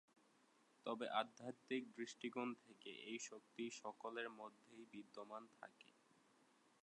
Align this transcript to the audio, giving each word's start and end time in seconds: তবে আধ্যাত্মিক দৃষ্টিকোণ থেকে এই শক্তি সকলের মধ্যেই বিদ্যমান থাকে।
তবে 0.85 1.05
আধ্যাত্মিক 1.19 1.83
দৃষ্টিকোণ 1.97 2.47
থেকে 2.61 2.91
এই 3.05 3.19
শক্তি 3.21 3.63
সকলের 3.81 4.27
মধ্যেই 4.39 4.83
বিদ্যমান 4.93 5.43
থাকে। 5.57 5.91